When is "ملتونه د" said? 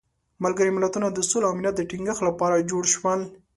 0.73-1.19